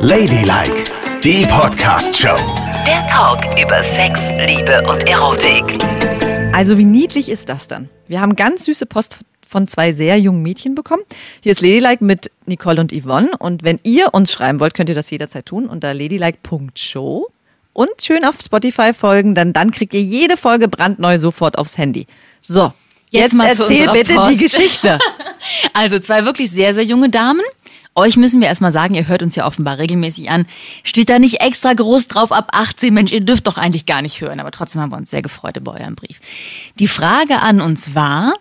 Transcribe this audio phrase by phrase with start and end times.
[0.00, 0.84] Ladylike,
[1.22, 2.34] die Podcast-Show.
[2.84, 5.78] Der Talk über Sex, Liebe und Erotik.
[6.52, 7.88] Also wie niedlich ist das dann?
[8.08, 9.18] Wir haben ganz süße Post
[9.48, 11.04] von zwei sehr jungen Mädchen bekommen.
[11.40, 13.30] Hier ist Ladylike mit Nicole und Yvonne.
[13.38, 17.28] Und wenn ihr uns schreiben wollt, könnt ihr das jederzeit tun unter ladylike.show.
[17.74, 22.08] Und schön auf Spotify folgen, denn dann kriegt ihr jede Folge brandneu sofort aufs Handy.
[22.40, 22.72] So,
[23.10, 24.32] jetzt, Jetzt mal erzähl bitte Post.
[24.32, 24.98] die Geschichte.
[25.72, 27.40] Also zwei wirklich sehr, sehr junge Damen.
[27.98, 30.46] Euch müssen wir erstmal sagen, ihr hört uns ja offenbar regelmäßig an.
[30.84, 32.94] Steht da nicht extra groß drauf ab 18?
[32.94, 34.38] Mensch, ihr dürft doch eigentlich gar nicht hören.
[34.38, 36.20] Aber trotzdem haben wir uns sehr gefreut über euren Brief.
[36.78, 38.34] Die Frage an uns war,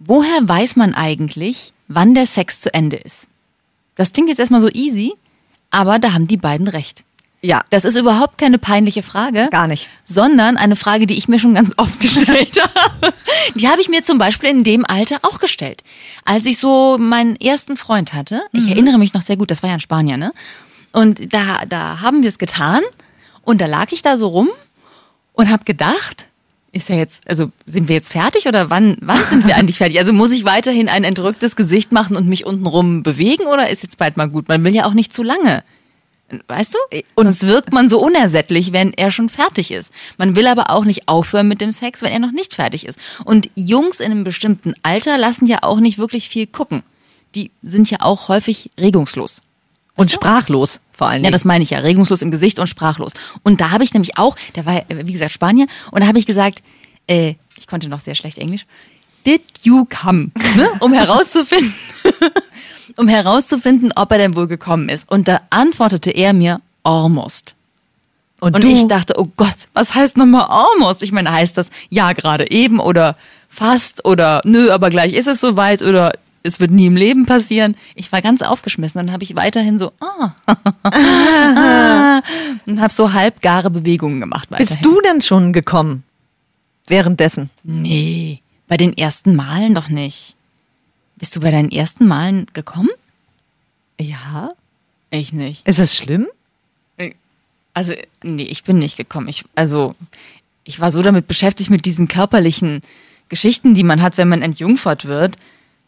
[0.00, 3.28] woher weiß man eigentlich, wann der Sex zu Ende ist?
[3.94, 5.12] Das klingt jetzt erstmal so easy,
[5.70, 7.04] aber da haben die beiden recht.
[7.44, 9.48] Ja, Das ist überhaupt keine peinliche Frage.
[9.50, 9.88] Gar nicht.
[10.04, 13.12] Sondern eine Frage, die ich mir schon ganz oft gestellt habe.
[13.56, 15.82] Die habe ich mir zum Beispiel in dem Alter auch gestellt.
[16.24, 19.70] Als ich so meinen ersten Freund hatte, ich erinnere mich noch sehr gut, das war
[19.70, 20.32] ja in Spanien, ne?
[20.92, 22.82] Und da, da haben wir es getan
[23.42, 24.48] und da lag ich da so rum
[25.32, 26.28] und habe gedacht,
[26.70, 29.98] ist ja jetzt, also sind wir jetzt fertig oder wann, wann sind wir eigentlich fertig?
[29.98, 33.98] Also muss ich weiterhin ein entrücktes Gesicht machen und mich untenrum bewegen oder ist jetzt
[33.98, 34.48] bald mal gut?
[34.48, 35.64] Man will ja auch nicht zu lange.
[36.48, 37.02] Weißt du?
[37.14, 39.92] Und Sonst wirkt man so unersättlich, wenn er schon fertig ist.
[40.18, 42.98] Man will aber auch nicht aufhören mit dem Sex, wenn er noch nicht fertig ist.
[43.24, 46.82] Und Jungs in einem bestimmten Alter lassen ja auch nicht wirklich viel gucken.
[47.34, 49.42] Die sind ja auch häufig regungslos.
[49.94, 51.80] Und sprachlos vor allen Ja, das meine ich ja.
[51.80, 53.12] Regungslos im Gesicht und sprachlos.
[53.42, 56.26] Und da habe ich nämlich auch, der war, wie gesagt, Spanier, und da habe ich
[56.26, 56.62] gesagt,
[57.06, 58.64] äh, ich konnte noch sehr schlecht Englisch,
[59.26, 60.30] did you come?
[60.56, 60.68] Ne?
[60.80, 61.74] Um herauszufinden,
[62.96, 65.10] um herauszufinden, ob er denn wohl gekommen ist.
[65.10, 67.54] Und da antwortete er mir, almost.
[68.40, 71.02] und, Und ich dachte, oh Gott, was heißt nochmal almost?
[71.02, 73.16] Ich meine, heißt das ja gerade eben oder
[73.48, 76.12] fast oder nö, aber gleich ist es soweit oder
[76.42, 77.76] es wird nie im Leben passieren.
[77.94, 78.98] Ich war ganz aufgeschmissen.
[78.98, 80.32] Dann habe ich weiterhin so ah,
[82.66, 84.66] und habe so halbgare Bewegungen gemacht weiterhin.
[84.66, 86.02] bist du denn schon gekommen?
[86.86, 87.50] Währenddessen?
[87.62, 88.41] Nee,
[88.72, 90.34] bei den ersten Malen doch nicht.
[91.16, 92.88] Bist du bei deinen ersten Malen gekommen?
[94.00, 94.52] Ja.
[95.10, 95.68] Ich nicht.
[95.68, 96.26] Ist es schlimm?
[97.74, 99.28] Also, nee, ich bin nicht gekommen.
[99.28, 99.94] Ich, also,
[100.64, 102.80] ich war so damit beschäftigt mit diesen körperlichen
[103.28, 105.36] Geschichten, die man hat, wenn man entjungfert wird.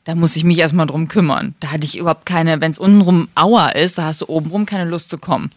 [0.05, 1.55] Da muss ich mich erstmal drum kümmern.
[1.61, 4.91] Da hatte ich überhaupt keine, wenn es untenrum Aua ist, da hast du obenrum keine
[4.91, 5.49] Lust zu kommen.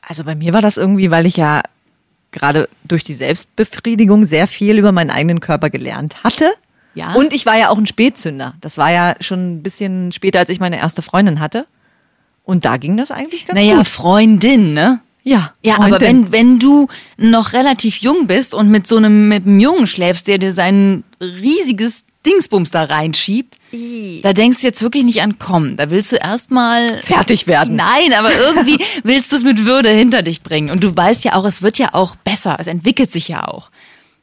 [0.00, 1.62] Also bei mir war das irgendwie, weil ich ja
[2.32, 6.52] gerade durch die Selbstbefriedigung sehr viel über meinen eigenen Körper gelernt hatte.
[6.94, 7.14] Ja.
[7.14, 8.54] Und ich war ja auch ein Spätzünder.
[8.60, 11.64] Das war ja schon ein bisschen später, als ich meine erste Freundin hatte.
[12.44, 13.86] Und da ging das eigentlich ganz Naja, gut.
[13.86, 15.00] Freundin, ne?
[15.22, 16.24] Ja, Ja, aber Freundin.
[16.24, 20.26] wenn, wenn du noch relativ jung bist und mit so einem, mit einem Jungen schläfst,
[20.26, 23.54] der dir sein riesiges Dingsbums da reinschiebt,
[24.22, 25.76] da denkst du jetzt wirklich nicht an kommen.
[25.76, 27.76] Da willst du erstmal fertig werden.
[27.76, 30.70] Nein, aber irgendwie willst du es mit Würde hinter dich bringen.
[30.70, 32.56] Und du weißt ja auch, es wird ja auch besser.
[32.58, 33.70] Es entwickelt sich ja auch.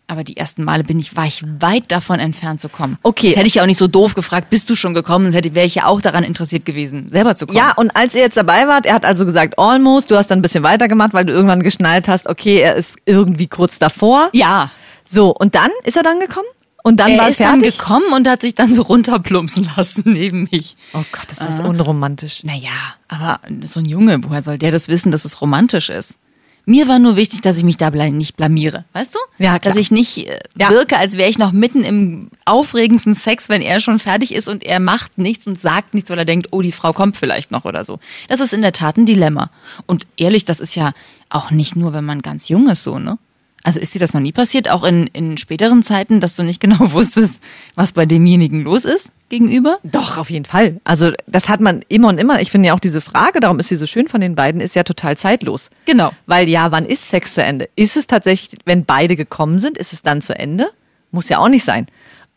[0.10, 2.98] Aber die ersten Male bin ich, war ich weit davon entfernt zu kommen.
[3.04, 3.30] Okay.
[3.30, 5.32] Das hätte ich ja auch nicht so doof gefragt, bist du schon gekommen?
[5.32, 7.58] Sonst wäre ich ja auch daran interessiert gewesen, selber zu kommen.
[7.58, 10.40] Ja, und als ihr jetzt dabei wart, er hat also gesagt almost, du hast dann
[10.40, 14.30] ein bisschen weitergemacht, weil du irgendwann geschnallt hast, okay, er ist irgendwie kurz davor.
[14.34, 14.72] Ja.
[15.08, 16.48] So, und dann ist er dann gekommen?
[16.84, 17.78] Und dann war Er es ist dann fertig?
[17.78, 20.78] gekommen und hat sich dann so runterplumpsen lassen neben mich.
[20.94, 22.44] oh Gott, ist das unromantisch.
[22.44, 22.70] Naja,
[23.08, 26.18] aber so ein Junge, woher soll der das wissen, dass es romantisch ist?
[26.66, 29.20] Mir war nur wichtig, dass ich mich da nicht blamiere, weißt du?
[29.44, 29.60] Ja, klar.
[29.60, 30.70] Dass ich nicht äh, Ja.
[30.70, 34.64] wirke, als wäre ich noch mitten im aufregendsten Sex, wenn er schon fertig ist und
[34.64, 37.66] er macht nichts und sagt nichts, weil er denkt, oh, die Frau kommt vielleicht noch
[37.66, 38.00] oder so.
[38.28, 39.50] Das ist in der Tat ein Dilemma.
[39.88, 40.92] Und ehrlich, das ist ja
[41.30, 43.18] auch nicht nur, wenn man ganz jung ist, so, ne?
[43.64, 46.62] Also ist dir das noch nie passiert, auch in, in späteren Zeiten, dass du nicht
[46.62, 47.42] genau wusstest,
[47.76, 49.80] was bei demjenigen los ist gegenüber?
[49.84, 50.80] Doch, auf jeden Fall.
[50.84, 52.42] Also das hat man immer und immer.
[52.42, 54.76] Ich finde ja auch diese Frage, darum ist sie so schön von den beiden, ist
[54.76, 55.70] ja total zeitlos.
[55.86, 56.12] Genau.
[56.26, 57.70] Weil ja, wann ist Sex zu Ende?
[57.76, 60.72] Ist es tatsächlich, wenn beide gekommen sind, ist es dann zu Ende?
[61.12, 61.88] Muss ja auch nicht sein.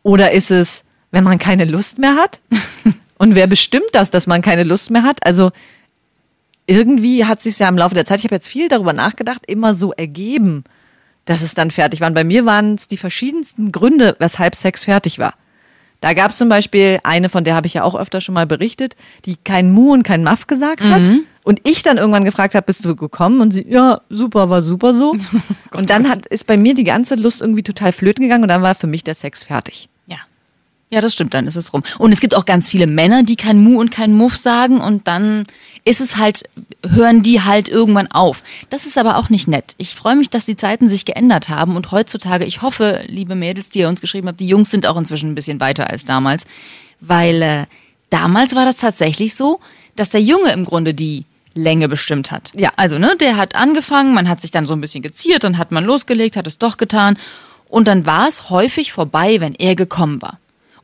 [0.03, 2.41] Oder ist es, wenn man keine Lust mehr hat?
[3.19, 5.25] Und wer bestimmt das, dass man keine Lust mehr hat?
[5.25, 5.53] Also
[6.67, 9.75] irgendwie hat sich ja im Laufe der Zeit, ich habe jetzt viel darüber nachgedacht, immer
[9.75, 10.65] so ergeben,
[11.25, 12.09] dass es dann fertig war.
[12.09, 15.35] Und bei mir waren es die verschiedensten Gründe, weshalb Sex fertig war.
[16.03, 18.45] Da gab es zum Beispiel eine, von der habe ich ja auch öfter schon mal
[18.45, 21.07] berichtet, die kein Mu und kein Maff gesagt hat.
[21.45, 23.41] Und ich dann irgendwann gefragt habe, bist du gekommen?
[23.41, 25.17] Und sie, ja, super, war super so.
[25.73, 28.63] und dann hat, ist bei mir die ganze Lust irgendwie total flöten gegangen und dann
[28.63, 29.89] war für mich der Sex fertig.
[30.07, 30.19] Ja.
[30.91, 31.85] Ja, das stimmt, dann ist es rum.
[31.99, 35.07] Und es gibt auch ganz viele Männer, die kein Mu und kein Muff sagen und
[35.07, 35.45] dann
[35.85, 36.45] ist es halt,
[36.87, 38.43] hören die halt irgendwann auf.
[38.71, 39.75] Das ist aber auch nicht nett.
[39.79, 43.71] Ich freue mich, dass die Zeiten sich geändert haben und heutzutage, ich hoffe, liebe Mädels,
[43.71, 46.45] die ihr uns geschrieben habt, die Jungs sind auch inzwischen ein bisschen weiter als damals,
[47.01, 47.67] weil äh,
[48.11, 49.59] damals war das tatsächlich so,
[49.97, 51.25] dass der Junge im Grunde die
[51.55, 52.51] Länge bestimmt hat.
[52.55, 52.71] Ja.
[52.77, 55.71] Also, ne, der hat angefangen, man hat sich dann so ein bisschen geziert, dann hat
[55.71, 57.19] man losgelegt, hat es doch getan.
[57.69, 60.39] Und dann war es häufig vorbei, wenn er gekommen war.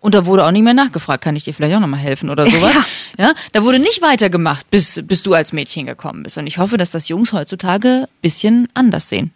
[0.09, 2.49] Und da wurde auch nicht mehr nachgefragt, kann ich dir vielleicht auch nochmal helfen oder
[2.51, 2.75] sowas.
[3.19, 3.35] Ja.
[3.53, 6.39] da wurde nicht weitergemacht, bis, bis du als Mädchen gekommen bist.
[6.39, 9.33] Und ich hoffe, dass das Jungs heutzutage ein bisschen anders sehen.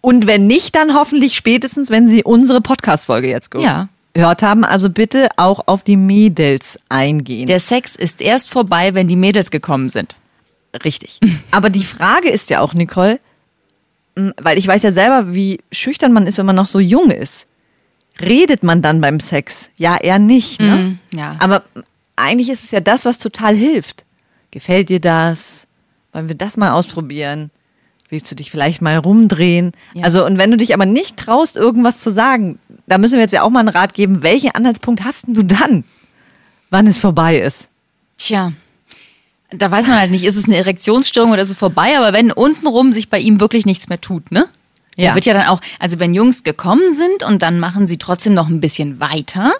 [0.00, 3.88] Und wenn nicht, dann hoffentlich spätestens, wenn Sie unsere Podcast-Folge jetzt ge- Ja.
[4.14, 4.64] gehört haben.
[4.64, 7.46] Also bitte auch auf die Mädels eingehen.
[7.46, 10.16] Der Sex ist erst vorbei, wenn die Mädels gekommen sind.
[10.82, 11.20] Richtig.
[11.50, 13.20] Aber die Frage ist ja auch, Nicole,
[14.38, 17.44] weil ich weiß ja selber, wie schüchtern man ist, wenn man noch so jung ist.
[18.20, 19.70] Redet man dann beim Sex?
[19.76, 20.60] Ja, eher nicht.
[20.60, 20.98] Ne?
[21.12, 21.36] Mm, ja.
[21.38, 21.64] Aber
[22.16, 24.04] eigentlich ist es ja das, was total hilft.
[24.50, 25.66] Gefällt dir das?
[26.12, 27.50] Wollen wir das mal ausprobieren?
[28.08, 29.72] Willst du dich vielleicht mal rumdrehen?
[29.94, 30.04] Ja.
[30.04, 33.32] Also, und wenn du dich aber nicht traust, irgendwas zu sagen, da müssen wir jetzt
[33.32, 34.22] ja auch mal einen Rat geben.
[34.22, 35.84] Welchen Anhaltspunkt hast du dann,
[36.70, 37.68] wann es vorbei ist?
[38.16, 38.52] Tja,
[39.50, 42.32] da weiß man halt nicht, ist es eine Erektionsstörung oder ist es vorbei, aber wenn
[42.32, 44.46] untenrum sich bei ihm wirklich nichts mehr tut, ne?
[44.96, 45.10] Ja.
[45.10, 48.34] Da wird ja dann auch, also wenn Jungs gekommen sind und dann machen sie trotzdem
[48.34, 49.52] noch ein bisschen weiter,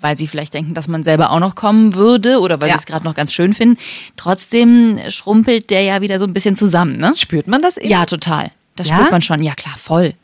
[0.00, 2.74] weil sie vielleicht denken, dass man selber auch noch kommen würde oder weil Ja.
[2.76, 3.78] sie es gerade noch ganz schön finden,
[4.16, 7.12] trotzdem schrumpelt der ja wieder so ein bisschen zusammen, ne?
[7.16, 7.88] Spürt man das eben?
[7.88, 8.50] Ja, total.
[8.76, 8.96] Das Ja?
[8.96, 9.42] spürt man schon.
[9.42, 10.14] Ja, klar, voll.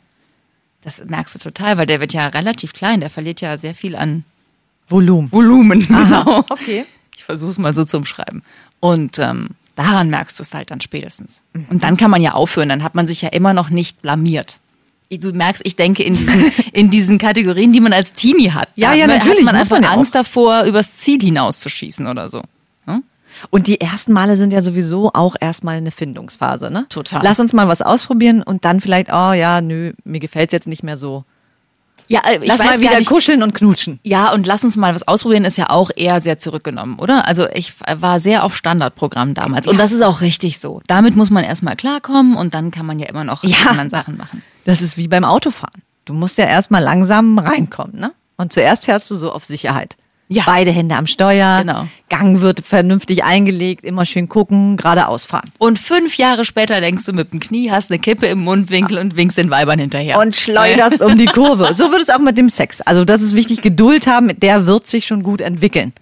[0.81, 3.95] Das merkst du total, weil der wird ja relativ klein, der verliert ja sehr viel
[3.95, 4.23] an
[4.87, 5.31] Volumen.
[5.31, 5.79] Volumen.
[5.87, 6.39] Genau.
[6.49, 6.85] okay.
[7.17, 8.43] Ich versuche es mal so zu umschreiben.
[8.79, 11.41] Und ähm, daran merkst du es halt dann spätestens.
[11.69, 14.59] Und dann kann man ja aufhören, dann hat man sich ja immer noch nicht blamiert.
[15.09, 18.69] Du merkst, ich denke in diesen, in diesen Kategorien, die man als Teenie hat.
[18.75, 19.97] Ja, ja, hat natürlich, man muss einfach man ja auch.
[19.97, 22.41] Angst davor, übers Ziel hinauszuschießen oder so.
[23.49, 26.85] Und die ersten Male sind ja sowieso auch erstmal eine Findungsphase, ne?
[26.89, 27.21] Total.
[27.23, 30.83] Lass uns mal was ausprobieren und dann vielleicht, oh ja, nö, mir gefällt's jetzt nicht
[30.83, 31.23] mehr so.
[32.07, 33.99] Ja, äh, ich Lass weiß mal wieder kuscheln und knutschen.
[34.03, 37.27] Ja, und lass uns mal was ausprobieren, ist ja auch eher sehr zurückgenommen, oder?
[37.27, 39.67] Also ich war sehr auf Standardprogramm damals.
[39.67, 40.81] Und das ist auch richtig so.
[40.87, 43.57] Damit muss man erstmal klarkommen und dann kann man ja immer noch Ja.
[43.69, 44.43] anderen Sachen machen.
[44.65, 45.81] Das ist wie beim Autofahren.
[46.05, 48.11] Du musst ja erstmal langsam reinkommen, ne?
[48.37, 49.97] Und zuerst fährst du so auf Sicherheit.
[50.29, 50.43] Ja.
[50.45, 51.61] Beide Hände am Steuer.
[51.61, 51.87] Genau.
[52.09, 55.51] Gang wird vernünftig eingelegt, immer schön gucken, geradeaus fahren.
[55.57, 59.15] Und fünf Jahre später denkst du mit dem Knie, hast eine Kippe im Mundwinkel und
[59.15, 60.19] winkst den Weibern hinterher.
[60.19, 61.73] Und schleuderst um die Kurve.
[61.73, 62.81] So wird es auch mit dem Sex.
[62.81, 65.93] Also das ist wichtig, Geduld haben, der wird sich schon gut entwickeln.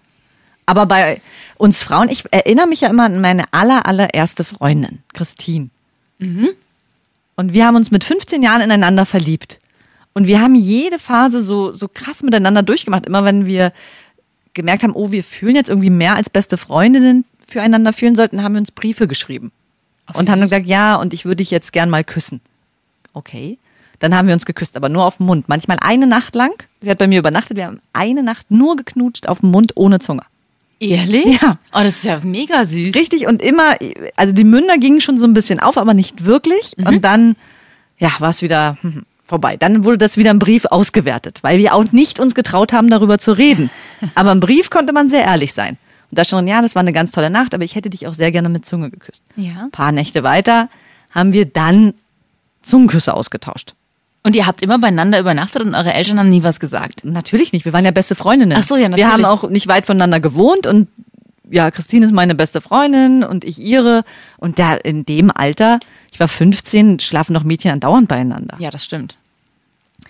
[0.65, 1.21] Aber bei
[1.57, 5.69] uns Frauen, ich erinnere mich ja immer an meine aller, allererste Freundin, Christine.
[7.35, 9.59] Und wir haben uns mit 15 Jahren ineinander verliebt.
[10.13, 13.05] Und wir haben jede Phase so, so krass miteinander durchgemacht.
[13.05, 13.73] Immer wenn wir
[14.55, 18.53] gemerkt haben, oh, wir fühlen jetzt irgendwie mehr als beste Freundinnen füreinander fühlen sollten, haben
[18.53, 19.51] wir uns Briefe geschrieben.
[20.13, 22.41] und haben dann gesagt, ja, und ich würde dich jetzt gern mal küssen.
[23.13, 23.57] Okay.
[23.99, 25.47] Dann haben wir uns geküsst, aber nur auf den Mund.
[25.47, 26.51] Manchmal eine Nacht lang.
[26.81, 27.55] Sie hat bei mir übernachtet.
[27.57, 30.23] Wir haben eine Nacht nur geknutscht auf den Mund ohne Zunge.
[30.79, 31.41] Ehrlich?
[31.41, 31.57] Ja.
[31.73, 32.93] Oh, das ist ja mega süß.
[32.95, 33.77] Richtig und immer,
[34.15, 36.75] also die Münder gingen schon so ein bisschen auf, aber nicht wirklich.
[36.77, 37.35] Und dann,
[37.97, 39.57] ja, war es wieder hm, vorbei.
[39.57, 43.17] Dann wurde das wieder im Brief ausgewertet, weil wir auch nicht uns getraut haben, darüber
[43.17, 43.69] zu reden.
[44.15, 45.77] Aber im Brief konnte man sehr ehrlich sein.
[46.11, 48.13] Und da stand, ja, das war eine ganz tolle Nacht, aber ich hätte dich auch
[48.13, 49.23] sehr gerne mit Zunge geküsst.
[49.35, 49.63] Ja.
[49.63, 50.69] Ein paar Nächte weiter
[51.09, 51.95] haben wir dann
[52.61, 53.73] Zungenküsse ausgetauscht.
[54.21, 57.03] Und ihr habt immer beieinander übernachtet und eure Eltern haben nie was gesagt.
[57.03, 58.57] Natürlich nicht, wir waren ja beste Freundinnen.
[58.57, 59.43] Ach so, ja, Wir haben natürlich.
[59.43, 60.87] auch nicht weit voneinander gewohnt und
[61.49, 64.03] ja, Christine ist meine beste Freundin und ich ihre.
[64.37, 65.79] Und da in dem Alter,
[66.11, 68.57] ich war 15, schlafen doch Mädchen andauernd beieinander.
[68.59, 69.17] Ja, das stimmt.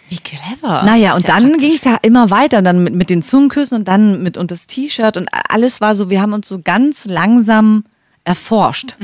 [0.10, 0.84] Wie clever.
[0.84, 3.80] Naja, Das und ja dann ging es ja immer weiter, dann mit, mit den Zungenküssen
[3.80, 7.06] und dann mit und das T-Shirt und alles war so, wir haben uns so ganz
[7.06, 7.86] langsam
[8.24, 8.96] erforscht.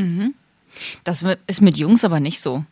[1.03, 2.63] Das ist mit Jungs aber nicht so.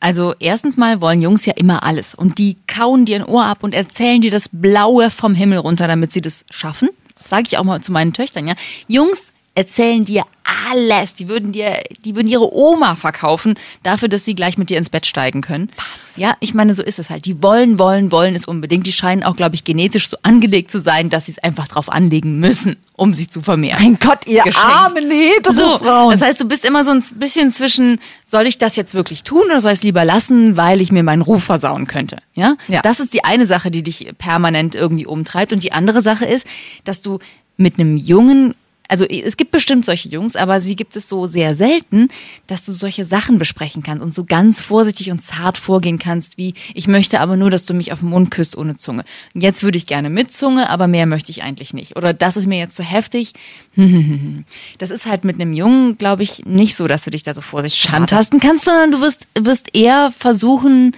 [0.00, 3.62] Also erstens mal wollen Jungs ja immer alles und die kauen dir ein Ohr ab
[3.62, 6.88] und erzählen dir das Blaue vom Himmel runter, damit sie das schaffen.
[7.16, 8.54] Sage ich auch mal zu meinen Töchtern, ja.
[8.88, 10.22] Jungs erzählen dir
[10.70, 11.14] alles.
[11.14, 14.90] Die würden dir, die würden ihre Oma verkaufen dafür, dass sie gleich mit dir ins
[14.90, 15.70] Bett steigen können.
[15.76, 16.16] Was?
[16.16, 17.24] Ja, ich meine, so ist es halt.
[17.24, 18.86] Die wollen, wollen, wollen es unbedingt.
[18.86, 21.88] Die scheinen auch, glaube ich, genetisch so angelegt zu sein, dass sie es einfach drauf
[21.88, 23.82] anlegen müssen, um sich zu vermehren.
[23.82, 24.68] Mein Gott, ihr Geschenkt.
[24.68, 28.76] armen hetero So, das heißt, du bist immer so ein bisschen zwischen, soll ich das
[28.76, 31.86] jetzt wirklich tun oder soll ich es lieber lassen, weil ich mir meinen Ruf versauen
[31.86, 32.18] könnte?
[32.34, 32.56] Ja?
[32.68, 32.82] Ja.
[32.82, 35.52] Das ist die eine Sache, die dich permanent irgendwie umtreibt.
[35.52, 36.46] Und die andere Sache ist,
[36.84, 37.18] dass du
[37.56, 38.54] mit einem Jungen
[38.88, 42.08] also es gibt bestimmt solche Jungs, aber sie gibt es so sehr selten,
[42.46, 46.54] dass du solche Sachen besprechen kannst und so ganz vorsichtig und zart vorgehen kannst, wie
[46.74, 49.04] ich möchte aber nur, dass du mich auf den Mund küsst ohne Zunge.
[49.34, 51.96] Und jetzt würde ich gerne mit Zunge, aber mehr möchte ich eigentlich nicht.
[51.96, 53.32] Oder das ist mir jetzt zu heftig.
[54.78, 57.40] Das ist halt mit einem Jungen, glaube ich, nicht so, dass du dich da so
[57.40, 60.92] vorsichtig rantasten kannst, sondern du wirst, wirst eher versuchen,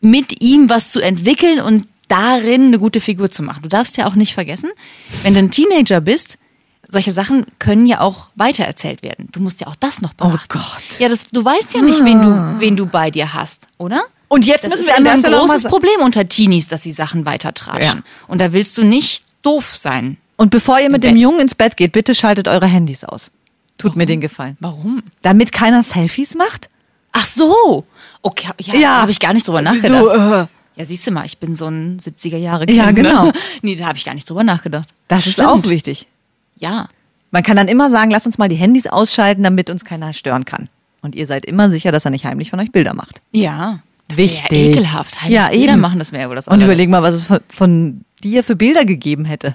[0.00, 3.62] mit ihm was zu entwickeln und darin eine gute Figur zu machen.
[3.62, 4.70] Du darfst ja auch nicht vergessen,
[5.22, 6.38] wenn du ein Teenager bist,
[6.90, 9.28] solche Sachen können ja auch weitererzählt werden.
[9.32, 10.58] Du musst ja auch das noch beachten.
[10.58, 10.98] Oh Gott.
[10.98, 14.02] Ja, das, du weißt ja nicht, wen du, wen du bei dir hast, oder?
[14.28, 16.68] Und jetzt Das müssen ist wir an der ein Stelle mal großes Problem unter Teenies,
[16.68, 17.98] dass sie Sachen weitertratschen.
[18.00, 18.04] Ja.
[18.28, 20.16] Und da willst du nicht doof sein.
[20.36, 21.22] Und bevor ihr mit Im dem Bett.
[21.22, 23.32] Jungen ins Bett geht, bitte schaltet eure Handys aus.
[23.78, 24.56] Tut mir den Gefallen.
[24.60, 25.02] Warum?
[25.22, 26.68] Damit keiner Selfies macht?
[27.12, 27.84] Ach so.
[28.22, 28.80] Okay, ja, Ja.
[28.96, 30.02] da habe ich gar nicht drüber nachgedacht.
[30.04, 32.78] So, äh, Ja, siehst du mal, ich bin so ein 70er Jahre Kind.
[32.78, 33.24] Ja, genau.
[33.26, 33.32] Ne?
[33.62, 34.88] Nee, da habe ich gar nicht drüber nachgedacht.
[35.08, 35.48] das ist Stimmt.
[35.48, 36.06] auch wichtig.
[36.60, 36.88] Ja.
[37.32, 40.44] Man kann dann immer sagen, lasst uns mal die Handys ausschalten, damit uns keiner stören
[40.44, 40.68] kann.
[41.02, 43.20] Und ihr seid immer sicher, dass er nicht heimlich von euch Bilder macht.
[43.32, 43.80] Ja.
[44.08, 44.50] Das Wichtig.
[44.50, 45.20] Ja ekelhaft.
[45.22, 45.80] Heimlich Ja, Bilder eben.
[45.80, 48.56] machen, das wäre ja wohl das Und überleg mal, was es von, von dir für
[48.56, 49.54] Bilder gegeben hätte.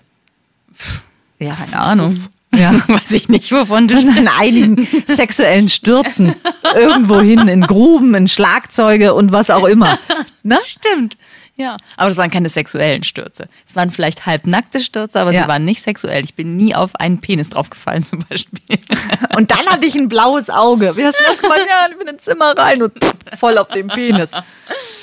[1.40, 2.20] Ja, Keine Ahnung.
[2.56, 2.74] Ja.
[2.88, 6.34] Weiß ich nicht, wovon du Von einigen sexuellen Stürzen.
[6.74, 10.00] Irgendwo hin, in Gruben, in Schlagzeuge und was auch immer.
[10.44, 10.58] Ne?
[10.66, 11.18] Stimmt.
[11.58, 11.78] Ja.
[11.96, 13.48] Aber das waren keine sexuellen Stürze.
[13.66, 15.44] Es waren vielleicht halbnackte Stürze, aber Ja.
[15.44, 16.24] sie waren nicht sexuell.
[16.24, 18.60] Ich bin nie auf einen Penis draufgefallen, zum Beispiel.
[19.36, 20.98] Und dann hatte ich ein blaues Auge.
[20.98, 21.60] Wie hast du das gemacht?
[21.68, 22.94] Ja, ich bin ins Zimmer rein und
[23.40, 24.32] voll auf dem Penis.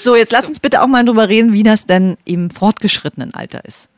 [0.00, 3.64] So, jetzt lass uns bitte auch mal drüber reden, wie das denn im fortgeschrittenen Alter
[3.64, 3.88] ist.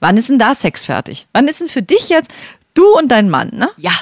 [0.00, 1.26] Wann ist denn da Sex fertig?
[1.32, 2.30] Wann ist denn für dich jetzt,
[2.74, 3.70] du und dein Mann, ne?
[3.78, 3.92] Ja.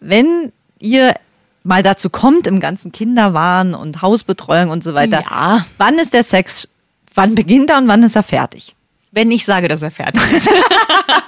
[0.00, 1.14] Wenn ihr
[1.64, 5.22] mal dazu kommt, im ganzen Kinderwahn und Hausbetreuung und so weiter.
[5.22, 5.64] Ja.
[5.78, 6.68] Wann ist der Sex,
[7.16, 8.74] wann beginnt er und wann ist er fertig?
[9.12, 10.48] Wenn ich sage, dass er fertig ist.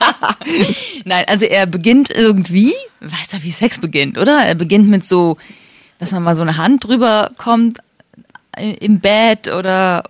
[1.04, 4.44] Nein, also er beginnt irgendwie, weißt du, wie Sex beginnt, oder?
[4.44, 5.36] Er beginnt mit so,
[5.98, 7.78] dass man mal so eine Hand drüber kommt
[8.56, 10.04] äh, im Bett oder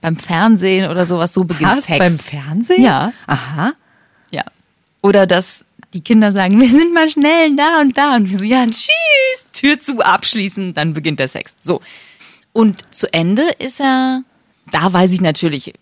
[0.00, 1.32] beim Fernsehen oder sowas.
[1.32, 1.98] So beginnt Was, Sex.
[1.98, 2.82] beim Fernsehen?
[2.82, 3.12] Ja.
[3.26, 3.72] Aha.
[4.30, 4.44] Ja.
[5.02, 5.64] Oder dass
[5.94, 8.16] die Kinder sagen, wir sind mal schnell da und da.
[8.16, 11.56] Und wir so, ja, tschüss, Tür zu, abschließen, dann beginnt der Sex.
[11.60, 11.80] So.
[12.52, 14.22] Und zu Ende ist er,
[14.70, 15.74] da weiß ich natürlich,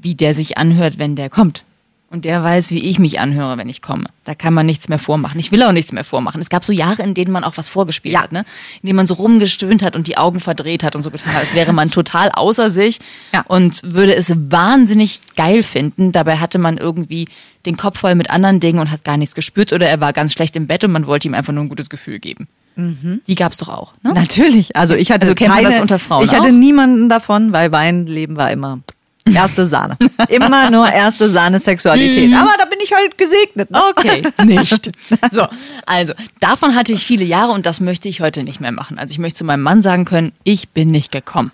[0.00, 1.64] wie der sich anhört, wenn der kommt.
[2.10, 4.04] Und der weiß, wie ich mich anhöre, wenn ich komme.
[4.22, 5.40] Da kann man nichts mehr vormachen.
[5.40, 6.40] Ich will auch nichts mehr vormachen.
[6.40, 8.22] Es gab so Jahre, in denen man auch was vorgespielt Ja.
[8.22, 8.44] hat, ne?
[8.82, 11.40] In denen man so rumgestöhnt hat und die Augen verdreht hat und so getan hat,
[11.40, 13.00] als wäre man total außer sich
[13.32, 13.40] Ja.
[13.48, 16.12] und würde es wahnsinnig geil finden.
[16.12, 17.26] Dabei hatte man irgendwie
[17.66, 20.34] den Kopf voll mit anderen Dingen und hat gar nichts gespürt oder er war ganz
[20.34, 22.46] schlecht im Bett und man wollte ihm einfach nur ein gutes Gefühl geben.
[22.76, 24.12] Die gab's doch auch, ne?
[24.14, 24.74] Natürlich.
[24.76, 26.52] Also ich hatte Also kennt keine, das unter Frauen Ich hatte auch?
[26.52, 28.80] niemanden davon, weil mein Leben war immer
[29.24, 29.96] erste Sahne.
[30.28, 32.28] immer nur erste Sahne Sexualität.
[32.30, 32.34] Mhm.
[32.36, 33.70] Aber da bin ich halt gesegnet.
[33.70, 33.80] Ne?
[33.90, 34.90] Okay, nicht.
[35.30, 35.46] So,
[35.86, 38.98] also davon hatte ich viele Jahre und das möchte ich heute nicht mehr machen.
[38.98, 41.52] Also ich möchte zu meinem Mann sagen können, ich bin nicht gekommen.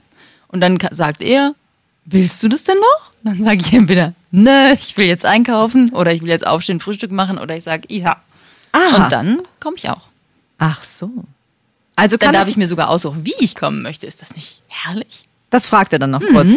[0.49, 1.55] Und dann sagt er,
[2.07, 3.13] willst du das denn noch?
[3.23, 7.13] Dann sage ich entweder, ne, ich will jetzt einkaufen oder ich will jetzt aufstehen, Frühstück
[7.13, 8.17] machen oder ich sage, ja.
[8.73, 9.05] Aha.
[9.05, 10.10] Und dann komme ich auch.
[10.61, 11.11] Ach so.
[11.97, 14.07] Also Dann darf ich mir sogar aussuchen, wie ich kommen möchte.
[14.07, 15.27] Ist das nicht herrlich?
[15.51, 16.51] das fragt er dann noch kurz.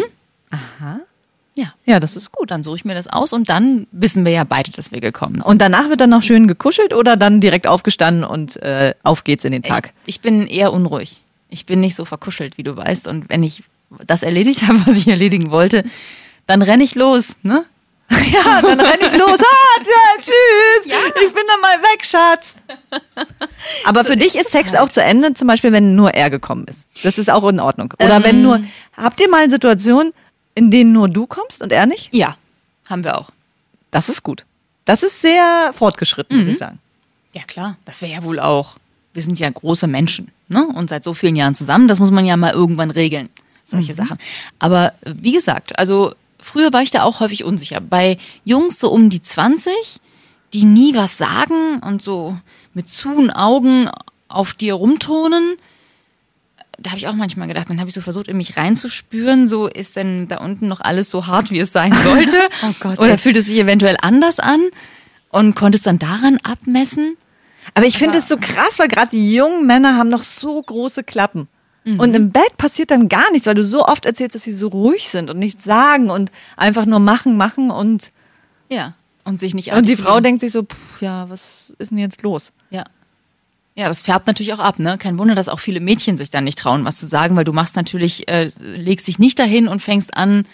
[1.56, 1.72] Ja.
[1.84, 2.44] Ja, das ist gut.
[2.44, 5.00] Gut, dann suche ich mir das aus und dann wissen wir ja beide, dass wir
[5.00, 5.46] gekommen sind.
[5.46, 9.46] Und danach wird dann noch schön gekuschelt oder dann direkt aufgestanden und äh, auf geht's
[9.46, 9.94] in den Tag.
[10.04, 11.22] Ich, ich bin eher unruhig.
[11.48, 13.08] Ich bin nicht so verkuschelt, wie du weißt.
[13.08, 13.62] Und wenn ich
[14.06, 15.84] das erledigt habe, was ich erledigen wollte,
[16.46, 17.64] dann renne ich los, ne?
[18.32, 19.40] Ja, dann renne ich los.
[19.40, 20.86] Ah, tja, tschüss.
[20.86, 22.56] Ich bin dann mal weg, Schatz.
[23.84, 26.88] Aber für dich ist Sex auch zu Ende, zum Beispiel, wenn nur er gekommen ist.
[27.02, 27.92] Das ist auch in Ordnung.
[27.98, 28.60] Oder wenn nur.
[28.96, 30.12] Habt ihr mal Situationen,
[30.54, 32.14] in denen nur du kommst und er nicht?
[32.14, 32.36] Ja,
[32.88, 33.30] haben wir auch.
[33.90, 34.44] Das ist gut.
[34.84, 36.78] Das ist sehr fortgeschritten, muss ich sagen.
[37.32, 37.76] Ja, klar.
[37.84, 38.76] Das wäre ja wohl auch.
[39.12, 40.66] Wir sind ja große Menschen, ne?
[40.66, 43.28] Und seit so vielen Jahren zusammen, das muss man ja mal irgendwann regeln.
[43.64, 44.18] Solche Sachen.
[44.58, 46.14] Aber äh, wie gesagt, also
[46.44, 47.80] früher war ich da auch häufig unsicher.
[47.80, 49.72] Bei Jungs so um die 20,
[50.52, 52.36] die nie was sagen und so
[52.74, 53.88] mit zuen Augen
[54.28, 55.56] auf dir rumtonen,
[56.78, 59.68] da habe ich auch manchmal gedacht, dann habe ich so versucht, in mich reinzuspüren, so
[59.68, 62.36] ist denn da unten noch alles so hart, wie es sein sollte?
[62.62, 64.60] Oh Gott, Oder fühlt es sich eventuell anders an?
[65.30, 67.16] Und konnte es dann daran abmessen?
[67.74, 71.02] Aber ich finde es so krass, weil gerade die jungen Männer haben noch so große
[71.04, 71.48] Klappen.
[72.00, 74.68] Und im Bett passiert dann gar nichts, weil du so oft erzählst, dass sie so
[74.68, 78.10] ruhig sind und nichts sagen und einfach nur machen, machen und,
[78.70, 78.94] Ja.
[79.26, 82.22] Und sich nicht und die Frau denkt sich so, pff, ja, was ist denn jetzt
[82.22, 82.52] los?
[82.70, 82.84] Ja.
[83.74, 84.98] Ja, das färbt natürlich auch ab, ne?
[84.98, 87.52] Kein Wunder, dass auch viele Mädchen sich dann nicht trauen, was zu sagen, weil du
[87.52, 90.44] machst natürlich, äh, legst dich nicht dahin und fängst an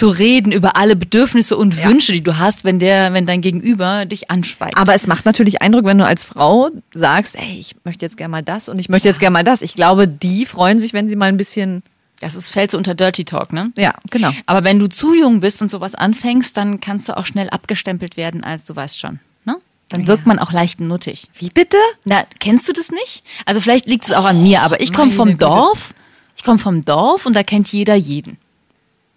[0.00, 4.06] zu reden über alle Bedürfnisse und Wünsche, die du hast, wenn der, wenn dein Gegenüber
[4.06, 4.74] dich anschweigt.
[4.78, 8.32] Aber es macht natürlich Eindruck, wenn du als Frau sagst, ey, ich möchte jetzt gerne
[8.32, 9.60] mal das und ich möchte jetzt gerne mal das.
[9.60, 11.82] Ich glaube, die freuen sich, wenn sie mal ein bisschen,
[12.20, 13.72] das ist, fällt so unter Dirty Talk, ne?
[13.76, 14.30] ja, genau.
[14.46, 18.16] Aber wenn du zu jung bist und sowas anfängst, dann kannst du auch schnell abgestempelt
[18.16, 19.56] werden, als du weißt schon, ne?
[19.90, 21.28] Dann wirkt man auch leicht nuttig.
[21.34, 21.76] Wie bitte?
[22.06, 23.22] Na, kennst du das nicht?
[23.44, 25.44] Also vielleicht liegt es auch an mir, aber ich komme vom Güte.
[25.44, 25.92] Dorf.
[26.36, 28.38] Ich komme vom Dorf und da kennt jeder jeden.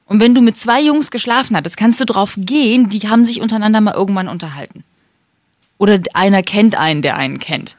[0.06, 3.42] Und wenn du mit zwei Jungs geschlafen hattest, kannst du drauf gehen, die haben sich
[3.42, 4.84] untereinander mal irgendwann unterhalten.
[5.78, 7.78] Oder einer kennt einen, der einen kennt.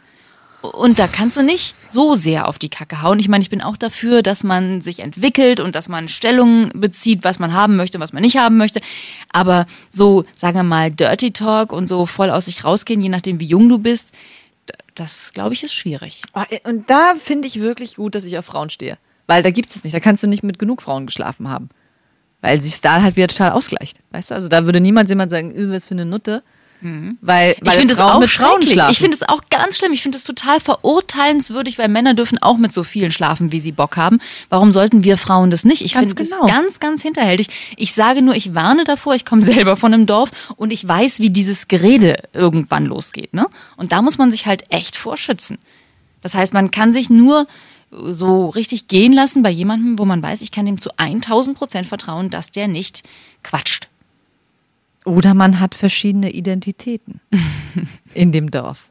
[0.72, 3.18] Und da kannst du nicht so sehr auf die Kacke hauen.
[3.18, 7.22] Ich meine, ich bin auch dafür, dass man sich entwickelt und dass man Stellung bezieht,
[7.22, 8.80] was man haben möchte und was man nicht haben möchte.
[9.30, 13.40] Aber so, sagen wir mal, Dirty Talk und so voll aus sich rausgehen, je nachdem,
[13.40, 14.12] wie jung du bist,
[14.94, 16.22] das, glaube ich, ist schwierig.
[16.34, 18.96] Oh, Und da finde ich wirklich gut, dass ich auf Frauen stehe.
[19.26, 19.94] Weil da gibt es nicht.
[19.94, 21.68] Da kannst du nicht mit genug Frauen geschlafen haben.
[22.44, 23.98] Weil sich da halt wieder total ausgleicht.
[24.10, 24.34] Weißt du?
[24.34, 26.42] Also da würde niemals jemand sagen, "Äh, was für eine Nutte.
[26.82, 28.92] Weil, weil ich finde es auch mit Frauen schlafen.
[28.92, 29.94] Ich finde es auch ganz schlimm.
[29.94, 33.72] Ich finde es total verurteilenswürdig, weil Männer dürfen auch mit so vielen schlafen, wie sie
[33.72, 34.18] Bock haben.
[34.50, 35.80] Warum sollten wir Frauen das nicht?
[35.82, 36.46] Ich finde genau.
[36.46, 37.48] das ganz, ganz hinterhältig.
[37.78, 39.14] Ich sage nur, ich warne davor.
[39.14, 43.32] Ich komme selber von einem Dorf und ich weiß, wie dieses Gerede irgendwann losgeht.
[43.32, 43.46] Ne?
[43.78, 45.56] Und da muss man sich halt echt vorschützen.
[46.20, 47.46] Das heißt, man kann sich nur
[48.10, 51.86] so richtig gehen lassen bei jemandem, wo man weiß, ich kann dem zu 1000 Prozent
[51.86, 53.02] vertrauen, dass der nicht
[53.42, 53.88] quatscht.
[55.04, 57.20] Oder man hat verschiedene Identitäten
[58.14, 58.88] in dem Dorf.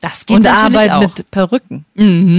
[0.00, 1.00] Das geht Und arbeitet auch.
[1.02, 1.84] mit Perücken,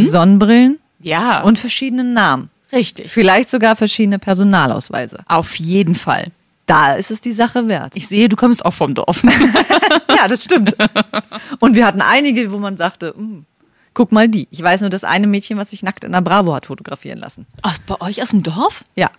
[0.08, 2.50] Sonnenbrillen ja, und verschiedenen Namen.
[2.72, 3.12] richtig.
[3.12, 5.20] Vielleicht sogar verschiedene Personalausweise.
[5.28, 6.28] Auf jeden Fall.
[6.68, 7.96] Da ist es die Sache wert.
[7.96, 9.24] Ich sehe, du kommst auch vom Dorf.
[10.16, 10.76] Ja, das stimmt.
[11.60, 13.46] Und wir hatten einige, wo man sagte, "Hm,
[13.94, 14.48] guck mal die.
[14.52, 17.46] Ich weiß nur, das eine Mädchen, was sich nackt in der Bravo hat fotografieren lassen.
[17.62, 18.86] Aus, bei euch aus dem Dorf?
[18.96, 19.10] Ja,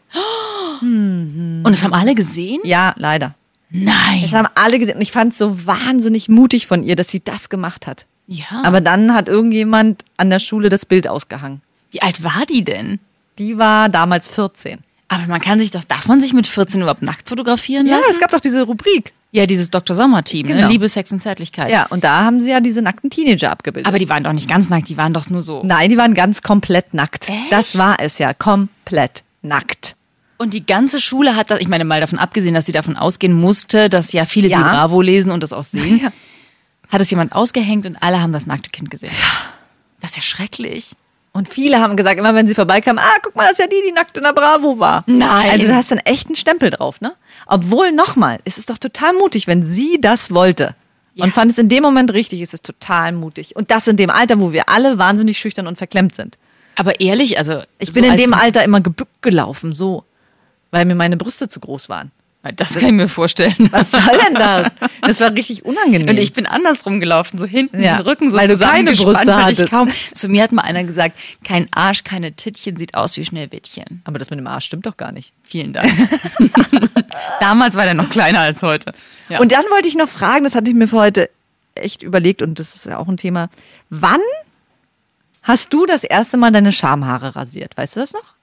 [0.81, 2.61] Und das haben alle gesehen?
[2.65, 3.35] ja, leider.
[3.71, 4.21] Nein.
[4.23, 4.97] Das haben alle gesehen.
[4.97, 8.07] Und ich fand es so wahnsinnig mutig von ihr, dass sie das gemacht hat.
[8.27, 8.45] Ja.
[8.65, 11.63] Aber dann hat irgendjemand an der Schule das Bild ausgehangen.
[11.91, 12.99] Wie alt war die denn?
[13.39, 14.81] Die war damals 14.
[15.09, 18.11] Aber man kann sich doch, darf man sich mit 14 überhaupt nackt fotografieren Ja, lassen?
[18.11, 19.13] es gab doch diese Rubrik.
[19.33, 19.97] Ja, dieses Dr.
[19.97, 20.55] Sommer-Team, ne?
[20.55, 20.69] Genau.
[20.69, 21.71] Liebe, Sex und Zärtlichkeit.
[21.71, 23.89] Ja, und da haben sie ja diese nackten Teenager abgebildet.
[23.89, 25.63] Aber die waren doch nicht ganz nackt, die waren doch nur so.
[25.65, 27.29] Nein, die waren ganz komplett nackt.
[27.31, 27.51] Echt?
[27.51, 29.97] Das war es ja, komplett nackt.
[30.37, 33.33] Und die ganze Schule hat das, ich meine mal davon abgesehen, dass sie davon ausgehen
[33.33, 34.59] musste, dass ja viele Ja.
[34.59, 36.13] die Bravo lesen und das auch sehen, Ja.
[36.91, 39.13] hat es jemand ausgehängt und alle haben das nackte Kind gesehen.
[40.01, 40.91] Das ist ja schrecklich.
[41.33, 43.83] Und viele haben gesagt, immer wenn sie vorbeikamen, ah, guck mal, das ist ja die,
[43.87, 45.03] die nackt in der Bravo war.
[45.07, 45.51] Nein.
[45.51, 47.15] Also da hast du einen echten Stempel drauf, ne?
[47.47, 50.75] Obwohl, nochmal, es ist doch total mutig, wenn sie das wollte.
[51.15, 51.25] Ja.
[51.25, 53.57] Und fand es in dem Moment richtig, ist es total mutig.
[53.57, 56.39] Und das in dem Alter, wo wir alle wahnsinnig schüchtern und verklemmt sind.
[56.75, 57.63] Aber ehrlich, also.
[57.79, 60.05] Ich so bin in dem Alter immer gebückt gelaufen, so.
[60.71, 62.11] Weil mir meine Brüste zu groß waren.
[62.57, 63.55] Das kann ich mir vorstellen.
[63.71, 64.73] Was soll denn das?
[65.01, 66.09] Das war richtig unangenehm.
[66.09, 69.27] Und ich bin andersrum gelaufen, so hinten Ja, den Rücken so weil du keine Brüste
[69.29, 69.89] weil ich kaum.
[70.13, 74.03] Zu mir hat mal einer gesagt, kein Arsch, keine Tittchen sieht aus wie Schneewittchen.
[74.05, 75.33] Aber das mit dem Arsch stimmt doch gar nicht.
[75.45, 75.93] Vielen Dank.
[77.41, 78.93] Damals war der noch kleiner als heute.
[79.29, 79.39] Ja.
[79.39, 81.31] Und dann wollte ich noch fragen, das hatte ich mir für heute
[81.77, 83.51] echt überlegt und das ist ja auch ein Thema.
[83.89, 84.21] Wann
[85.43, 87.77] hast du das erste Mal deine Schamhaare rasiert?
[87.77, 88.35] Weißt du das noch?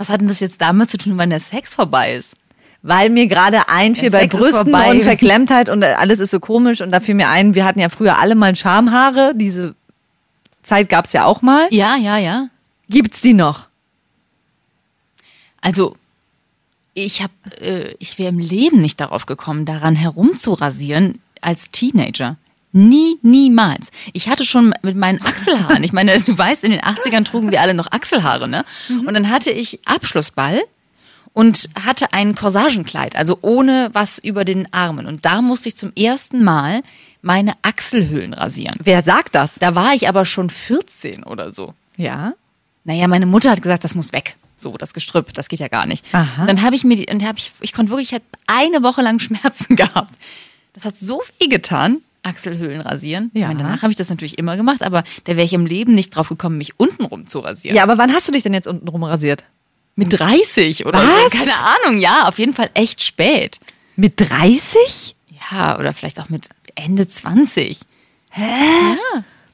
[0.00, 2.34] was hat denn das jetzt damit zu tun, wann der Sex vorbei ist?
[2.82, 6.92] Weil mir gerade einfiel bei Sex Brüsten und Verklemmtheit und alles ist so komisch und
[6.92, 9.74] da fiel mir ein, wir hatten ja früher alle mal Schamhaare, diese
[10.62, 11.66] Zeit gab es ja auch mal.
[11.70, 12.48] Ja, ja, ja.
[12.88, 13.68] Gibt's die noch?
[15.60, 15.96] Also
[16.94, 22.36] ich habe, äh, ich wäre im Leben nicht darauf gekommen, daran herumzurasieren als Teenager.
[22.72, 23.90] Nie, niemals.
[24.12, 27.60] Ich hatte schon mit meinen Achselhaaren, ich meine, du weißt, in den 80ern trugen wir
[27.60, 28.64] alle noch Achselhaare, ne?
[28.88, 30.60] Und dann hatte ich Abschlussball
[31.32, 35.06] und hatte ein Corsagenkleid, also ohne was über den Armen.
[35.06, 36.82] Und da musste ich zum ersten Mal
[37.22, 38.78] meine Achselhöhlen rasieren.
[38.82, 39.56] Wer sagt das?
[39.56, 41.74] Da war ich aber schon 14 oder so.
[41.96, 42.34] Ja.
[42.84, 44.36] Naja, meine Mutter hat gesagt, das muss weg.
[44.56, 46.04] So, das Gestrüpp, das geht ja gar nicht.
[46.12, 46.46] Aha.
[46.46, 49.02] Dann habe ich mir, die, und hab ich, ich konnte wirklich, ich habe eine Woche
[49.02, 50.14] lang Schmerzen gehabt.
[50.72, 53.30] Das hat so weh getan, Achselhöhlen rasieren.
[53.32, 53.42] Ja.
[53.42, 55.94] Ich meine, danach habe ich das natürlich immer gemacht, aber da wäre ich im Leben
[55.94, 57.76] nicht drauf gekommen, mich untenrum zu rasieren.
[57.76, 59.44] Ja, aber wann hast du dich denn jetzt unten rum rasiert?
[60.00, 61.32] Mit 30 oder Was?
[61.32, 61.38] so.
[61.38, 63.60] Keine Ahnung, ja, auf jeden Fall echt spät.
[63.96, 65.14] Mit 30?
[65.50, 67.80] Ja, oder vielleicht auch mit Ende 20.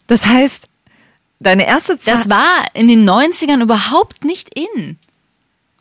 [0.07, 0.69] Das heißt,
[1.41, 2.15] deine erste Zeit.
[2.15, 4.99] Das war in den 90ern überhaupt nicht in.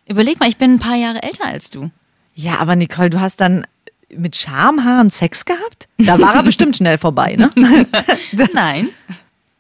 [0.08, 1.92] Überleg mal, ich bin ein paar Jahre älter als du.
[2.34, 3.68] Ja, aber Nicole, du hast dann
[4.10, 5.88] mit Schamhaaren Sex gehabt?
[5.98, 7.52] Da war er bestimmt schnell vorbei, ne?
[8.54, 8.90] Nein.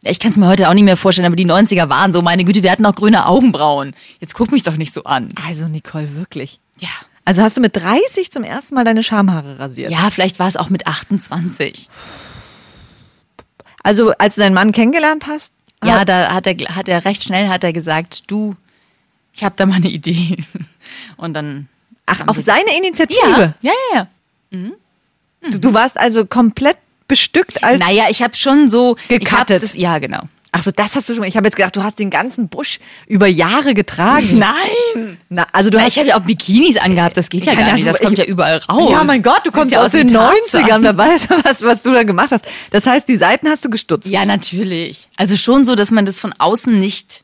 [0.07, 2.45] Ich kann es mir heute auch nicht mehr vorstellen, aber die 90er waren so, meine
[2.45, 3.95] Güte, wir hatten auch grüne Augenbrauen.
[4.19, 5.29] Jetzt guck mich doch nicht so an.
[5.47, 6.59] Also Nicole, wirklich.
[6.79, 6.89] Ja.
[7.25, 9.89] Also hast du mit 30 zum ersten Mal deine Schamhaare rasiert?
[9.89, 11.89] Ja, vielleicht war es auch mit 28.
[13.83, 15.53] Also als du deinen Mann kennengelernt hast?
[15.83, 18.55] Ja, hat- da hat er, hat er recht schnell hat er gesagt, du,
[19.33, 20.37] ich habe da mal eine Idee.
[21.17, 21.67] Und dann.
[22.05, 23.55] Ach, auf seine Ja, Initiative.
[23.61, 24.07] ja, ja,
[24.51, 24.69] ja.
[25.51, 27.79] Du, du warst also komplett bestückt als.
[27.79, 28.97] Naja, ich habe schon so.
[29.09, 30.21] Ich das, ja, genau.
[30.57, 31.27] Ach so, das hast du schon mal.
[31.27, 34.39] Ich habe jetzt gedacht, du hast den ganzen Busch über Jahre getragen.
[34.95, 35.17] Nein!
[35.27, 37.59] Na, also du Na, hast ich habe ja auch Bikinis angehabt, das geht ja, Ja,
[37.65, 37.85] gar nicht.
[37.85, 38.89] Das du- kommt ich- ja überall raus.
[38.89, 40.63] Ja, mein Gott, du Das kommst ja aus den wie Tarzan.
[40.63, 42.45] 90ern, wer weiß, was, was du da gemacht hast.
[42.71, 44.07] Das heißt, die Seiten hast du gestutzt.
[44.07, 45.09] Ja, natürlich.
[45.17, 47.23] Also schon so, dass man das von außen nicht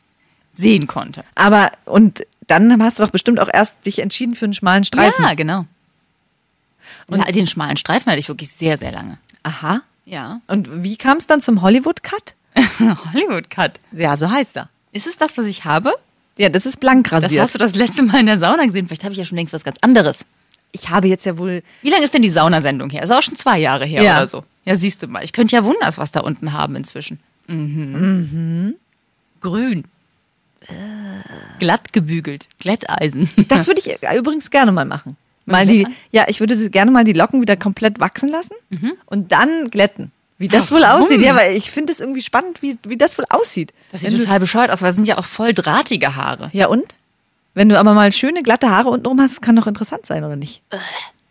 [0.52, 1.24] sehen konnte.
[1.34, 5.24] Aber, und dann hast du doch bestimmt auch erst dich entschieden für einen schmalen Streifen.
[5.24, 5.66] Ja, genau.
[7.08, 9.18] Und den schmalen Streifen hatte ich wirklich sehr, sehr lange.
[9.44, 9.82] Aha.
[10.06, 10.42] Ja.
[10.48, 12.34] Und wie kam es dann zum Hollywood-Cut?
[13.14, 13.80] Hollywood Cut.
[13.94, 14.70] Ja, so heißt er.
[14.92, 15.94] Ist es das, was ich habe?
[16.38, 17.42] Ja, das ist blank Das rasiert.
[17.42, 18.88] hast du das letzte Mal in der Sauna gesehen.
[18.88, 20.26] Vielleicht habe ich ja schon längst was ganz anderes.
[20.74, 21.64] ich habe jetzt ja wohl.
[21.82, 23.04] Wie lange ist denn die Saunasendung her?
[23.04, 24.18] Ist auch schon zwei Jahre her Ja.
[24.18, 24.44] oder so.
[24.66, 25.24] Ja, siehst du mal.
[25.24, 27.20] Ich könnte ja wundern, was da unten haben inzwischen.
[27.48, 28.76] Mhm.
[29.40, 29.86] Grün.
[31.60, 32.48] Glatt gebügelt.
[32.60, 33.30] Glätteisen.
[33.48, 35.18] Das würde ich übrigens gerne mal machen.
[35.46, 38.54] Mal die, ja, ich würde gerne mal die Locken wieder komplett wachsen lassen
[39.06, 40.12] und dann glätten.
[40.38, 41.04] Wie das wohl Warum?
[41.04, 41.22] aussieht.
[41.22, 43.74] Ja, weil ich finde es irgendwie spannend, wie, wie das wohl aussieht.
[43.92, 46.50] Das Wenn sieht du- total bescheuert aus, weil es sind ja auch voll drahtige Haare.
[46.54, 46.96] Ja, und?
[47.54, 50.62] Wenn du aber mal schöne, glatte Haare untenrum hast, kann doch interessant sein, oder nicht?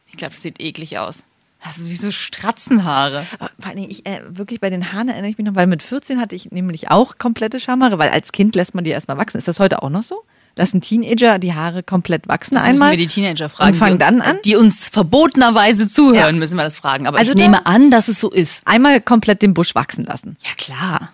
[0.06, 1.24] Ich glaube, das sieht eklig aus.
[1.64, 3.26] Das ist wie so Stratzenhaare.
[3.38, 5.82] Aber Vor Dingen, ich, äh, wirklich bei den Haaren erinnere ich mich noch, weil mit
[5.82, 9.38] 14 hatte ich nämlich auch komplette Schamhaare, weil als Kind lässt man die erstmal wachsen.
[9.38, 10.22] Ist das heute auch noch so?
[10.56, 12.90] Lassen Teenager die Haare komplett wachsen Das einmal?
[12.90, 13.72] müssen wir die Teenager fragen.
[13.72, 14.38] Und fangen die uns, dann an?
[14.44, 16.38] Die uns verbotenerweise zuhören, Ja.
[16.38, 17.06] müssen wir das fragen.
[17.06, 18.62] Aber Also ich nehme an, dass es so ist.
[18.66, 20.36] Einmal komplett den Busch wachsen lassen.
[20.44, 21.12] Ja, klar.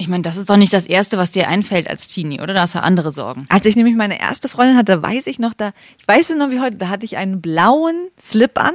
[0.00, 2.54] Ich meine, das ist doch nicht das Erste, was dir einfällt als Teenie, oder?
[2.54, 3.46] Da hast du andere Sorgen.
[3.48, 6.36] Als ich nämlich meine erste Freundin hatte, da weiß ich noch, da, ich weiß es
[6.36, 8.74] noch wie heute, da hatte ich einen blauen Slip an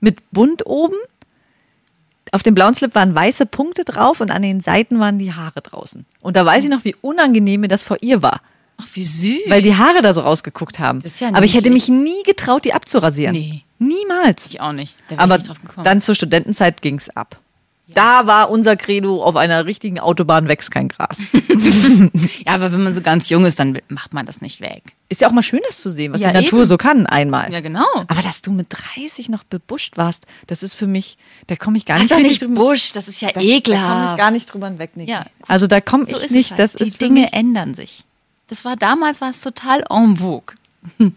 [0.00, 0.94] mit bunt oben.
[2.32, 5.60] Auf dem blauen Slip waren weiße Punkte drauf und an den Seiten waren die Haare
[5.60, 6.06] draußen.
[6.20, 8.40] Und da weiß ich noch, wie unangenehm mir das vor ihr war,
[8.80, 9.38] Ach, wie süß.
[9.48, 11.00] weil die Haare da so rausgeguckt haben.
[11.02, 13.32] Das ist ja Aber ich hätte mich nie getraut, die abzurasieren.
[13.34, 13.62] Nee.
[13.78, 14.46] Niemals.
[14.48, 14.96] ich auch nicht.
[15.08, 15.84] Da wäre ich Aber nicht drauf gekommen.
[15.84, 17.40] dann zur Studentenzeit ging's ab.
[17.92, 21.18] Da war unser Credo, auf einer richtigen Autobahn wächst kein Gras.
[22.46, 24.82] ja, aber wenn man so ganz jung ist, dann macht man das nicht weg.
[25.08, 26.68] Ist ja auch mal schön, das zu sehen, was Ja, die Natur eben.
[26.68, 27.52] so kann einmal.
[27.52, 27.86] Ja, genau.
[28.06, 31.84] Aber dass du mit 30 noch bebuscht warst, das ist für mich, da komme ich
[31.84, 32.54] gar Ach, nicht doch nicht drüber.
[32.54, 34.18] Busch, das ist ja da, da komme ich ekelhaft.
[34.18, 34.96] gar nicht drüber hinweg.
[34.96, 35.10] Niki.
[35.10, 35.50] Ja, gut.
[35.50, 36.50] Also da komme so ich ist nicht.
[36.52, 36.80] es Das halt.
[36.82, 38.04] Die ist für Dinge mich, ändern sich.
[38.50, 40.56] Das war damals war es total en vogue.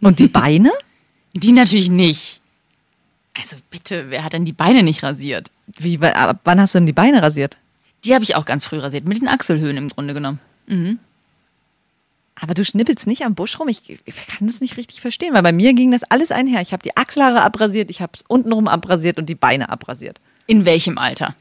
[0.00, 0.72] und die Beine?
[1.34, 2.40] Die natürlich nicht.
[3.34, 5.50] Also bitte, wer hat denn die Beine nicht rasiert?
[5.78, 7.56] Wie, ab wann hast du denn die Beine rasiert?
[8.04, 10.40] Die habe ich auch ganz früh rasiert, mit den Achselhöhen im Grunde genommen.
[12.34, 13.68] Aber du schnippelst nicht am Busch rum.
[13.68, 16.62] Ich, ich kann das nicht richtig verstehen, weil bei mir ging das alles einher.
[16.62, 20.18] Ich habe die Achselhaare abrasiert, ich habe es untenrum abrasiert und die Beine abrasiert.
[20.46, 21.36] In welchem Alter?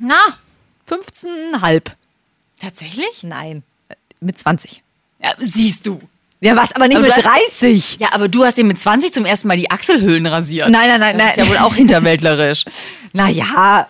[0.00, 0.18] Na,
[0.88, 1.92] 15,5.
[2.62, 3.22] Tatsächlich?
[3.22, 4.82] Nein, äh, mit 20.
[5.22, 6.00] Ja, siehst du.
[6.40, 7.98] Ja, was, aber nicht Aber mit hast- 30.
[8.00, 10.68] Ja, aber du hast dir mit 20 zum ersten Mal die Achselhöhlen rasiert.
[10.70, 11.46] Nein, nein, nein, Das ist nein.
[11.46, 12.64] ja wohl auch hinterwäldlerisch.
[13.12, 13.86] Naja,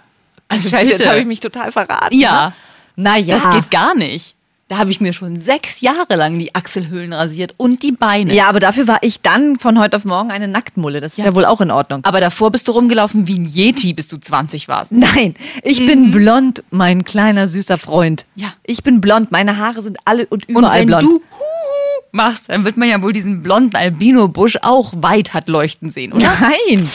[0.48, 1.10] Also Scheiße, jetzt bitte.
[1.10, 2.18] habe ich mich total verraten.
[2.18, 2.48] Ja.
[2.96, 3.04] Ne?
[3.04, 3.38] Naja.
[3.38, 4.31] Das geht gar nicht.
[4.72, 8.32] Da habe ich mir schon sechs Jahre lang die Achselhöhlen rasiert und die Beine.
[8.32, 11.02] Ja, aber dafür war ich dann von heute auf morgen eine Nacktmulle.
[11.02, 11.34] Das ist ja, Ja.
[11.34, 12.00] wohl auch in Ordnung.
[12.06, 14.92] Aber davor bist du rumgelaufen wie ein Yeti, bis du 20 warst.
[14.92, 18.24] Nein, ich bin blond, mein kleiner süßer Freund.
[18.34, 18.54] Ja.
[18.64, 21.02] Ich bin blond, meine Haare sind alle und Und überall wenn blond.
[21.02, 25.90] du Huhu machst, dann wird man ja wohl diesen blonden Albino-Busch auch weit hat leuchten
[25.90, 26.32] sehen, oder?
[26.40, 26.88] Nein.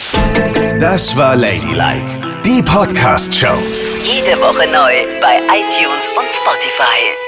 [0.80, 2.02] Das war Ladylike,
[2.44, 3.54] die Podcast-Show.
[4.04, 7.27] Jede Woche neu bei iTunes und Spotify.